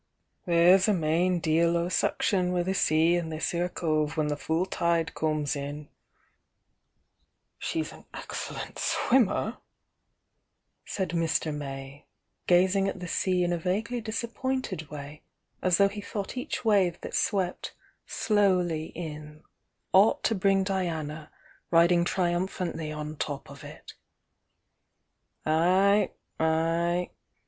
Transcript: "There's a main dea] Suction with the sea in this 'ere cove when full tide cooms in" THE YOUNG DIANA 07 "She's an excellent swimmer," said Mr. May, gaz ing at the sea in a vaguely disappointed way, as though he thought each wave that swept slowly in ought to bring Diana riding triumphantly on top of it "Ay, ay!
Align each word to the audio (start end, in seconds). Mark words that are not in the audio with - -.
"There's 0.47 0.87
a 0.87 0.93
main 0.95 1.37
dea] 1.39 1.87
Suction 1.91 2.51
with 2.53 2.65
the 2.65 2.73
sea 2.73 3.17
in 3.17 3.29
this 3.29 3.53
'ere 3.53 3.69
cove 3.69 4.17
when 4.17 4.35
full 4.35 4.65
tide 4.65 5.13
cooms 5.13 5.55
in" 5.55 5.89
THE 7.61 7.67
YOUNG 7.69 7.83
DIANA 7.85 7.85
07 7.85 7.85
"She's 7.85 7.91
an 7.91 8.05
excellent 8.11 8.79
swimmer," 8.79 9.57
said 10.85 11.09
Mr. 11.09 11.53
May, 11.55 12.07
gaz 12.47 12.75
ing 12.75 12.87
at 12.87 12.99
the 12.99 13.07
sea 13.07 13.43
in 13.43 13.53
a 13.53 13.59
vaguely 13.59 14.01
disappointed 14.01 14.89
way, 14.89 15.21
as 15.61 15.77
though 15.77 15.87
he 15.87 16.01
thought 16.01 16.35
each 16.35 16.65
wave 16.65 16.99
that 17.01 17.13
swept 17.13 17.75
slowly 18.07 18.85
in 18.95 19.43
ought 19.93 20.23
to 20.23 20.33
bring 20.33 20.63
Diana 20.63 21.29
riding 21.69 22.03
triumphantly 22.05 22.91
on 22.91 23.17
top 23.17 23.51
of 23.51 23.63
it 23.63 23.93
"Ay, 25.45 26.09
ay! 26.39 27.11